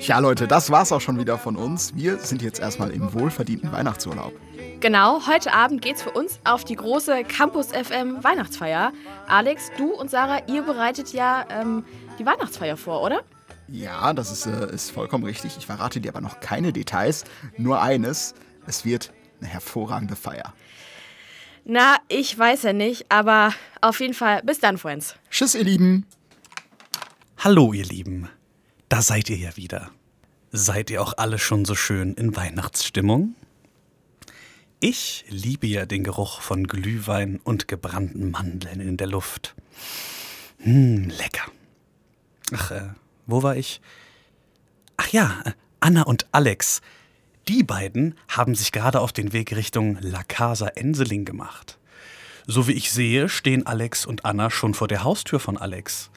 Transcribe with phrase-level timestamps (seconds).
[0.00, 1.94] Ja, Leute, das war's auch schon wieder von uns.
[1.94, 4.32] Wir sind jetzt erstmal im wohlverdienten Weihnachtsurlaub.
[4.80, 8.92] Genau, heute Abend geht's für uns auf die große Campus FM Weihnachtsfeier.
[9.26, 11.84] Alex, du und Sarah, ihr bereitet ja ähm,
[12.18, 13.22] die Weihnachtsfeier vor, oder?
[13.66, 15.56] Ja, das ist, äh, ist vollkommen richtig.
[15.58, 17.24] Ich verrate dir aber noch keine Details.
[17.56, 18.34] Nur eines:
[18.66, 20.54] Es wird eine hervorragende Feier.
[21.64, 23.52] Na, ich weiß ja nicht, aber
[23.82, 25.16] auf jeden Fall bis dann, Friends.
[25.30, 26.06] Tschüss, ihr Lieben.
[27.38, 28.28] Hallo, ihr Lieben.
[28.88, 29.90] Da seid ihr ja wieder.
[30.50, 33.34] Seid ihr auch alle schon so schön in Weihnachtsstimmung?
[34.80, 39.54] Ich liebe ja den Geruch von Glühwein und gebrannten Mandeln in der Luft.
[40.60, 41.50] Hm, lecker.
[42.54, 42.88] Ach, äh,
[43.26, 43.80] wo war ich?
[44.96, 45.42] Ach ja,
[45.80, 46.80] Anna und Alex.
[47.46, 51.78] Die beiden haben sich gerade auf den Weg Richtung La Casa Enseling gemacht.
[52.46, 56.10] So wie ich sehe, stehen Alex und Anna schon vor der Haustür von Alex.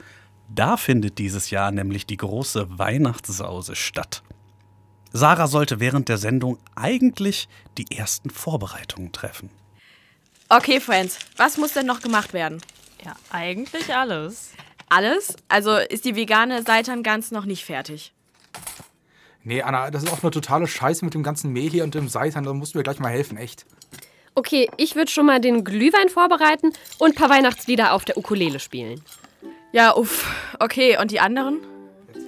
[0.54, 4.22] Da findet dieses Jahr nämlich die große Weihnachtssause statt.
[5.14, 9.50] Sarah sollte während der Sendung eigentlich die ersten Vorbereitungen treffen.
[10.50, 12.62] Okay, Friends, was muss denn noch gemacht werden?
[13.06, 14.52] Ja, eigentlich alles.
[14.90, 15.38] Alles?
[15.48, 18.14] Also ist die vegane Seitan ganz noch nicht fertig.
[19.44, 22.09] Nee, Anna, das ist auch eine totale Scheiße mit dem ganzen Mehl hier und dem
[22.09, 22.44] Seitan.
[22.44, 23.66] Da musst du mir gleich mal helfen, echt.
[24.36, 28.59] Okay, ich würde schon mal den Glühwein vorbereiten und ein paar Weihnachtslieder auf der Ukulele
[28.59, 29.02] spielen.
[29.73, 30.30] Ja, uff.
[30.59, 31.59] Okay, und die anderen?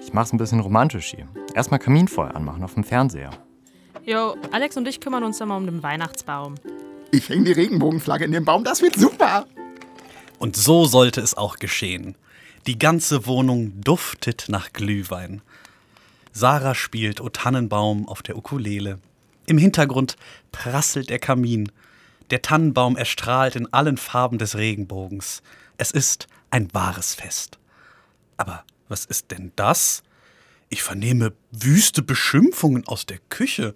[0.02, 1.27] Ich mach's ein bisschen romantisch hier.
[1.53, 3.31] Erstmal Kaminfeuer anmachen auf dem Fernseher.
[4.05, 6.55] Jo, Alex und ich kümmern uns dann mal um den Weihnachtsbaum.
[7.11, 9.45] Ich hänge die Regenbogenflagge in den Baum, das wird super.
[10.39, 12.16] Und so sollte es auch geschehen.
[12.66, 15.41] Die ganze Wohnung duftet nach Glühwein.
[16.31, 19.00] Sarah spielt O Tannenbaum auf der Ukulele.
[19.47, 20.16] Im Hintergrund
[20.52, 21.72] prasselt der Kamin.
[22.31, 25.44] Der Tannenbaum erstrahlt in allen Farben des Regenbogens.
[25.78, 27.58] Es ist ein wahres Fest.
[28.38, 30.04] Aber was ist denn das?
[30.70, 33.73] Ich vernehme wüste Beschimpfungen aus der Küche.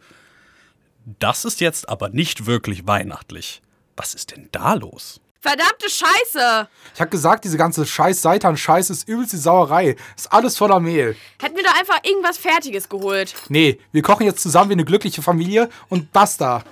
[1.19, 3.63] Das ist jetzt aber nicht wirklich weihnachtlich.
[3.95, 5.19] Was ist denn da los?
[5.41, 6.67] Verdammte Scheiße!
[6.93, 9.95] Ich hab gesagt, diese ganze scheiß Seitan-Scheiße ist übelst die Sauerei.
[10.15, 11.15] Ist alles voller Mehl.
[11.41, 13.33] Hätten wir doch einfach irgendwas Fertiges geholt.
[13.49, 16.63] Nee, wir kochen jetzt zusammen wie eine glückliche Familie und basta.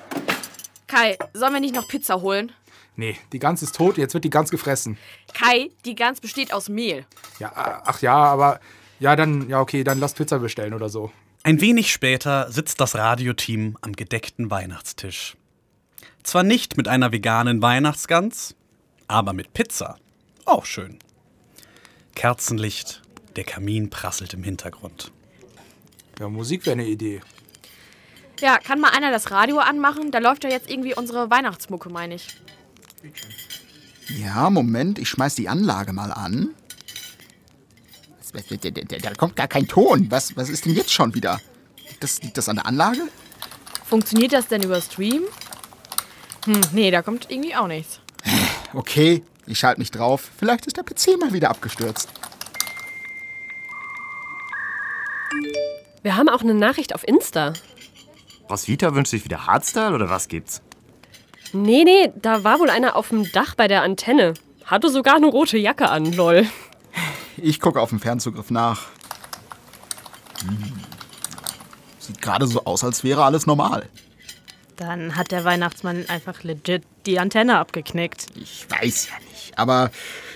[0.86, 2.52] Kai, sollen wir nicht noch Pizza holen?
[2.98, 4.98] Nee, die Gans ist tot, jetzt wird die Gans gefressen.
[5.34, 7.06] Kai, die Gans besteht aus Mehl.
[7.40, 8.60] Ja, ach ja, aber.
[9.00, 11.12] Ja, dann, ja, okay, dann lass Pizza bestellen oder so.
[11.44, 15.36] Ein wenig später sitzt das Radioteam am gedeckten Weihnachtstisch.
[16.24, 18.56] Zwar nicht mit einer veganen Weihnachtsgans,
[19.08, 19.98] aber mit Pizza.
[20.46, 20.98] Auch schön.
[22.16, 23.02] Kerzenlicht,
[23.36, 25.12] der Kamin prasselt im Hintergrund.
[26.20, 27.22] Ja, Musik wäre eine Idee.
[28.40, 30.12] Ja, kann mal einer das Radio anmachen?
[30.12, 32.28] Da läuft ja jetzt irgendwie unsere Weihnachtsmucke, meine ich.
[34.08, 36.50] Ja, Moment, ich schmeiß die Anlage mal an.
[39.02, 40.12] Da kommt gar kein Ton.
[40.12, 41.40] Was, was ist denn jetzt schon wieder?
[41.88, 43.02] Liegt das, liegt das an der Anlage?
[43.86, 45.24] Funktioniert das denn über Stream?
[46.46, 48.00] Hm, nee, da kommt irgendwie auch nichts.
[48.74, 50.30] Okay, ich schalte mich drauf.
[50.38, 52.10] Vielleicht ist der PC mal wieder abgestürzt.
[56.04, 57.54] Wir haben auch eine Nachricht auf Insta.
[58.50, 60.62] Roswitha wünscht sich wieder Hardstyle oder was gibt's?
[61.54, 64.34] Nee, nee, da war wohl einer auf dem Dach bei der Antenne.
[64.66, 66.48] Hatte sogar eine rote Jacke an, lol.
[67.38, 68.88] Ich gucke auf dem Fernzugriff nach.
[70.42, 70.74] Hm.
[72.00, 73.88] Sieht gerade so aus, als wäre alles normal.
[74.76, 78.28] Dann hat der Weihnachtsmann einfach legit die Antenne abgeknickt.
[78.36, 79.58] Ich weiß ja nicht.
[79.58, 79.90] Aber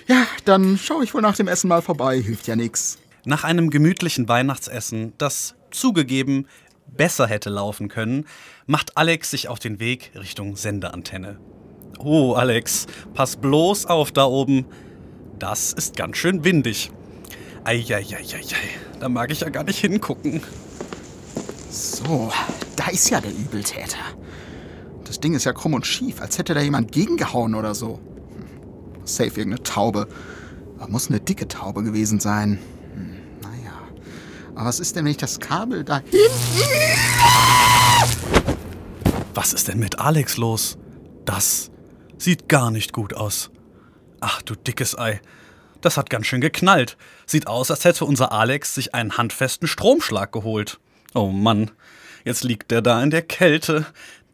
[0.07, 2.21] ja, dann schaue ich wohl nach dem Essen mal vorbei.
[2.21, 2.97] Hilft ja nichts.
[3.25, 6.47] Nach einem gemütlichen Weihnachtsessen, das zugegeben
[6.95, 8.25] besser hätte laufen können,
[8.65, 11.39] macht Alex sich auf den Weg Richtung Sendeantenne.
[11.99, 14.65] Oh, Alex, pass bloß auf da oben.
[15.37, 16.91] Das ist ganz schön windig.
[17.63, 18.23] Eieieiei,
[18.99, 20.41] da mag ich ja gar nicht hingucken.
[21.69, 22.31] So,
[22.75, 23.99] da ist ja der Übeltäter.
[25.03, 27.95] Das Ding ist ja krumm und schief, als hätte da jemand gegengehauen oder so.
[27.95, 30.07] Hm, Safe irgendeine Taube.
[30.77, 32.59] Aber muss eine dicke Taube gewesen sein.
[34.61, 36.19] Was ist denn, wenn ich das Kabel da hinten...
[39.33, 40.77] Was ist denn mit Alex los?
[41.23, 41.71] Das
[42.17, 43.51] sieht gar nicht gut aus.
[44.19, 45.21] Ach du dickes Ei.
[45.79, 46.97] Das hat ganz schön geknallt.
[47.25, 50.81] Sieht aus, als hätte unser Alex sich einen handfesten Stromschlag geholt.
[51.13, 51.71] Oh Mann,
[52.25, 53.85] jetzt liegt der da in der Kälte.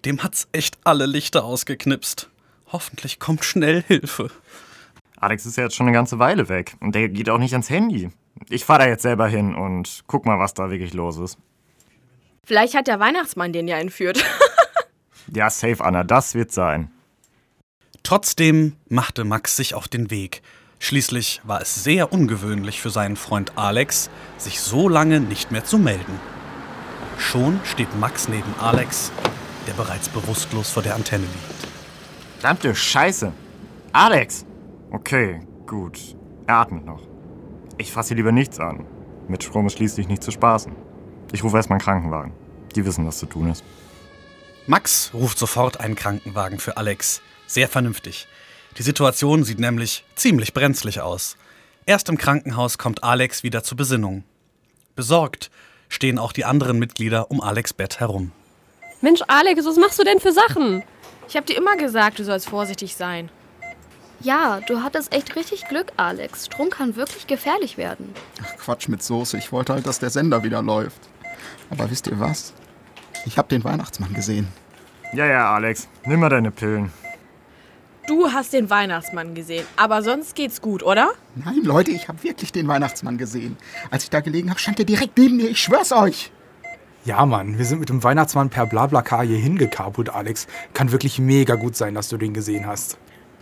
[0.05, 2.31] Dem hat's echt alle Lichter ausgeknipst.
[2.71, 4.31] Hoffentlich kommt schnell Hilfe.
[5.17, 7.69] Alex ist ja jetzt schon eine ganze Weile weg und der geht auch nicht ans
[7.69, 8.09] Handy.
[8.49, 11.37] Ich fahre da jetzt selber hin und guck mal, was da wirklich los ist.
[12.43, 14.23] Vielleicht hat der Weihnachtsmann den ja entführt.
[15.33, 16.91] Ja, safe, Anna, das wird sein.
[18.03, 20.43] Trotzdem machte Max sich auf den Weg,
[20.79, 25.79] Schließlich war es sehr ungewöhnlich für seinen Freund Alex, sich so lange nicht mehr zu
[25.79, 26.19] melden.
[27.17, 29.11] Schon steht Max neben Alex,
[29.67, 31.67] der bereits bewusstlos vor der Antenne liegt.
[32.39, 33.31] Verdammte Scheiße.
[33.93, 34.45] Alex!
[34.91, 36.15] Okay, gut.
[36.45, 37.14] Er atmet noch.
[37.77, 38.85] Ich fasse hier lieber nichts an.
[39.27, 40.73] Mit Strom ist schließlich nicht zu spaßen.
[41.33, 42.33] Ich rufe erstmal einen Krankenwagen.
[42.75, 43.63] Die wissen, was zu tun ist.
[44.67, 47.21] Max ruft sofort einen Krankenwagen für Alex.
[47.47, 48.27] Sehr vernünftig.
[48.77, 51.37] Die Situation sieht nämlich ziemlich brenzlig aus.
[51.85, 54.23] Erst im Krankenhaus kommt Alex wieder zur Besinnung.
[54.95, 55.51] Besorgt
[55.89, 58.31] stehen auch die anderen Mitglieder um Alex Bett herum.
[59.01, 60.83] Mensch, Alex, was machst du denn für Sachen?
[61.27, 63.29] Ich hab dir immer gesagt, du sollst vorsichtig sein.
[64.21, 66.47] Ja, du hattest echt richtig Glück, Alex.
[66.47, 68.13] Strom kann wirklich gefährlich werden.
[68.43, 69.37] Ach, Quatsch mit Soße.
[69.37, 71.01] Ich wollte halt, dass der Sender wieder läuft.
[71.69, 72.53] Aber wisst ihr was?
[73.25, 74.47] Ich habe den Weihnachtsmann gesehen.
[75.13, 75.87] Ja, ja, Alex.
[76.05, 76.91] Nimm mal deine Pillen.
[78.07, 81.09] Du hast den Weihnachtsmann gesehen, aber sonst geht's gut, oder?
[81.33, 83.57] Nein, Leute, ich habe wirklich den Weihnachtsmann gesehen.
[83.89, 85.49] Als ich da gelegen habe, stand er direkt neben mir.
[85.49, 86.31] Ich schwör's euch.
[87.03, 90.45] Ja, Mann, wir sind mit dem Weihnachtsmann per Blablacar hier hingekaput, Alex.
[90.73, 92.97] Kann wirklich mega gut sein, dass du den gesehen hast.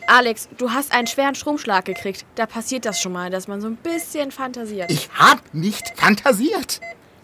[0.07, 2.25] Alex, du hast einen schweren Stromschlag gekriegt.
[2.35, 4.91] Da passiert das schon mal, dass man so ein bisschen fantasiert.
[4.91, 6.81] Ich hab nicht fantasiert.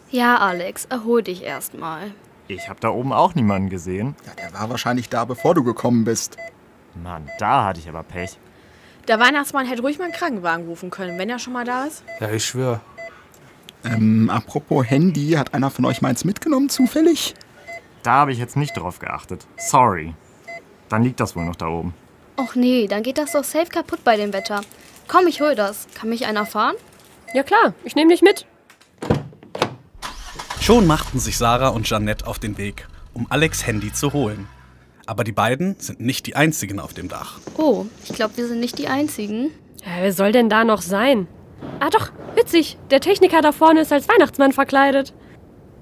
[0.10, 2.12] Ja, Alex, erhol dich erstmal.
[2.48, 4.16] Ich habe da oben auch niemanden gesehen.
[4.26, 6.38] Ja, der war wahrscheinlich da, bevor du gekommen bist.
[7.04, 8.40] Mann, da hatte ich aber Pech.
[9.08, 12.04] Der Weihnachtsmann hätte ruhig mal einen Krankenwagen rufen können, wenn er schon mal da ist.
[12.20, 12.82] Ja, ich schwöre.
[13.84, 17.36] Ähm, apropos Handy, hat einer von euch meins mitgenommen zufällig?
[18.04, 19.46] Da habe ich jetzt nicht drauf geachtet.
[19.58, 20.14] Sorry.
[20.90, 21.94] Dann liegt das wohl noch da oben.
[22.40, 24.62] Och nee, dann geht das doch safe kaputt bei dem Wetter.
[25.10, 25.88] Komm, ich hol das.
[25.94, 26.76] Kann mich einer fahren?
[27.34, 28.46] Ja klar, ich nehme dich mit.
[30.62, 34.48] Schon machten sich Sarah und Jeannette auf den Weg, um Alex Handy zu holen.
[35.06, 37.40] Aber die beiden sind nicht die einzigen auf dem Dach.
[37.58, 39.52] Oh, ich glaube, wir sind nicht die Einzigen.
[39.84, 41.28] Ja, wer soll denn da noch sein?
[41.82, 42.78] Ah doch, witzig.
[42.90, 45.14] Der Techniker da vorne ist als Weihnachtsmann verkleidet.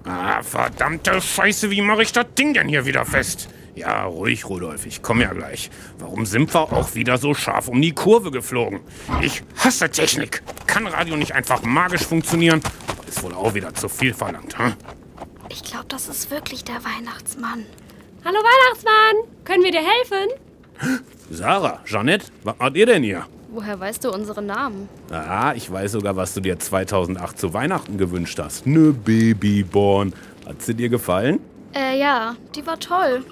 [0.06, 3.48] Ah, verdammte Scheiße, wie mache ich das Ding denn hier wieder fest?
[3.77, 5.69] Ja, ruhig, Rudolf, ich komme ja gleich.
[6.00, 8.79] Warum sind wir auch wieder so scharf um die Kurve geflogen?
[9.21, 10.41] Ich hasse Technik.
[10.65, 12.59] Kann Radio nicht einfach magisch funktionieren?
[13.07, 14.74] Ist wohl auch wieder zu viel verlangt, hm?
[15.50, 17.65] Ich glaube, das ist wirklich der Weihnachtsmann.
[18.25, 21.06] Hallo Weihnachtsmann, können wir dir helfen?
[21.30, 23.27] Sarah, Jeanette, was macht ihr denn hier?
[23.50, 24.89] Woher weißt du unsere Namen?
[25.12, 28.65] Ah, ich weiß sogar, was du dir 2008 zu Weihnachten gewünscht hast.
[28.65, 30.13] Ne Babyborn.
[30.47, 31.39] Hat sie dir gefallen?
[31.75, 33.23] Äh, ja, die war toll.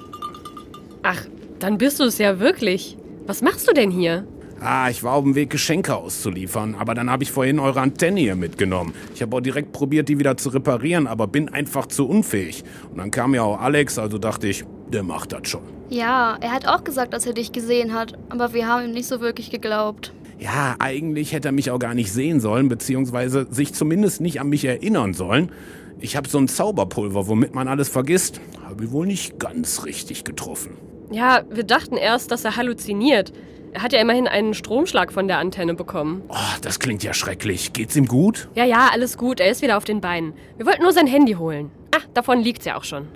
[1.07, 1.23] Ach,
[1.59, 2.97] dann bist du es ja wirklich.
[3.27, 4.27] Was machst du denn hier?
[4.59, 8.21] Ah, ich war auf dem Weg, Geschenke auszuliefern, aber dann habe ich vorhin eure Antenne
[8.21, 8.95] hier mitgenommen.
[9.13, 12.63] Ich habe auch direkt probiert, die wieder zu reparieren, aber bin einfach zu unfähig.
[12.89, 15.61] Und dann kam ja auch Alex, also dachte ich, der macht das schon.
[15.89, 19.07] Ja, er hat auch gesagt, dass er dich gesehen hat, aber wir haben ihm nicht
[19.07, 20.11] so wirklich geglaubt.
[20.39, 24.49] Ja, eigentlich hätte er mich auch gar nicht sehen sollen, beziehungsweise sich zumindest nicht an
[24.49, 25.51] mich erinnern sollen.
[25.99, 28.41] Ich habe so ein Zauberpulver, womit man alles vergisst.
[28.63, 30.71] Habe ich wohl nicht ganz richtig getroffen.
[31.11, 33.31] Ja, wir dachten erst, dass er halluziniert.
[33.73, 36.23] Er hat ja immerhin einen Stromschlag von der Antenne bekommen.
[36.29, 37.73] Oh, das klingt ja schrecklich.
[37.73, 38.47] Geht's ihm gut?
[38.55, 39.39] Ja, ja, alles gut.
[39.39, 40.33] Er ist wieder auf den Beinen.
[40.57, 41.71] Wir wollten nur sein Handy holen.
[41.93, 43.07] Ah, davon liegt's ja auch schon.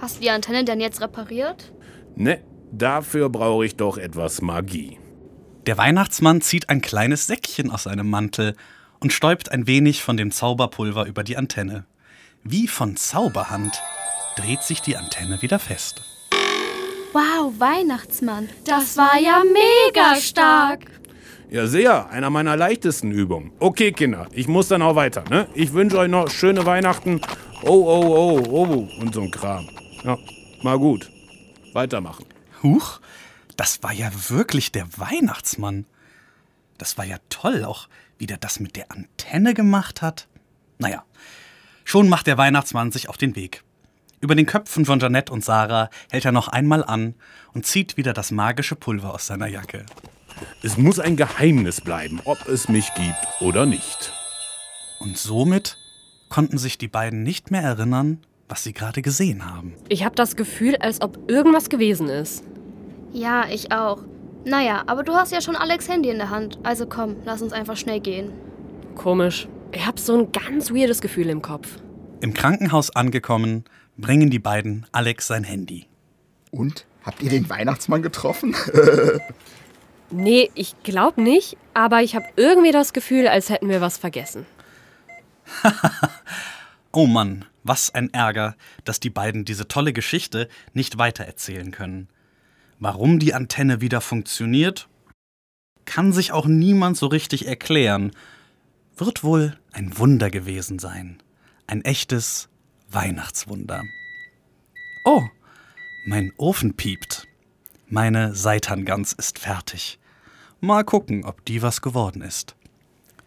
[0.00, 1.72] Hast du die Antenne denn jetzt repariert?
[2.14, 2.40] Ne,
[2.70, 4.98] dafür brauche ich doch etwas Magie.
[5.66, 8.54] Der Weihnachtsmann zieht ein kleines Säckchen aus seinem Mantel
[9.00, 11.84] und stäubt ein wenig von dem Zauberpulver über die Antenne.
[12.44, 13.82] Wie von Zauberhand
[14.36, 16.07] dreht sich die Antenne wieder fest.
[17.12, 18.48] Wow, Weihnachtsmann.
[18.64, 20.90] Das war ja mega stark.
[21.50, 22.10] Ja, sehr.
[22.10, 23.52] Einer meiner leichtesten Übungen.
[23.58, 25.48] Okay, Kinder, ich muss dann auch weiter, ne?
[25.54, 27.20] Ich wünsche euch noch schöne Weihnachten.
[27.62, 29.68] Oh, oh, oh, oh und so ein Kram.
[30.04, 30.18] Ja,
[30.62, 31.10] mal gut.
[31.72, 32.26] Weitermachen.
[32.62, 33.00] Huch,
[33.56, 35.86] das war ja wirklich der Weihnachtsmann.
[36.76, 37.88] Das war ja toll, auch
[38.18, 40.28] wie der das mit der Antenne gemacht hat.
[40.78, 41.04] Naja,
[41.84, 43.64] schon macht der Weihnachtsmann sich auf den Weg.
[44.20, 47.14] Über den Köpfen von Jeanette und Sarah hält er noch einmal an
[47.54, 49.86] und zieht wieder das magische Pulver aus seiner Jacke.
[50.62, 54.12] Es muss ein Geheimnis bleiben, ob es mich gibt oder nicht.
[55.00, 55.76] Und somit
[56.28, 59.74] konnten sich die beiden nicht mehr erinnern, was sie gerade gesehen haben.
[59.88, 62.42] Ich habe das Gefühl, als ob irgendwas gewesen ist.
[63.12, 64.02] Ja, ich auch.
[64.44, 66.58] Naja, aber du hast ja schon Alex Handy in der Hand.
[66.64, 68.32] Also komm, lass uns einfach schnell gehen.
[68.96, 69.48] Komisch.
[69.72, 71.68] Ich habe so ein ganz weirdes Gefühl im Kopf.
[72.20, 73.64] Im Krankenhaus angekommen,
[73.96, 75.86] bringen die beiden Alex sein Handy.
[76.50, 76.86] Und?
[77.04, 78.54] Habt ihr den Weihnachtsmann getroffen?
[80.10, 84.46] Nee, ich glaube nicht, aber ich habe irgendwie das Gefühl, als hätten wir was vergessen.
[86.92, 92.08] oh Mann, was ein Ärger, dass die beiden diese tolle Geschichte nicht weitererzählen können.
[92.78, 94.88] Warum die Antenne wieder funktioniert?
[95.88, 98.12] kann sich auch niemand so richtig erklären.
[98.96, 101.22] Wird wohl ein Wunder gewesen sein.
[101.70, 102.48] Ein echtes
[102.90, 103.84] Weihnachtswunder.
[105.04, 105.22] Oh,
[106.06, 107.28] mein Ofen piept.
[107.88, 109.98] Meine Seitangans ist fertig.
[110.60, 112.56] Mal gucken, ob die was geworden ist.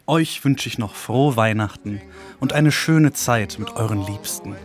[0.08, 2.02] Euch wünsche ich noch frohe Weihnachten
[2.40, 4.56] und eine schöne Zeit mit euren Liebsten.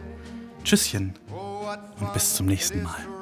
[0.64, 1.12] Tschüsschen
[2.00, 3.15] und bis zum nächsten Mal.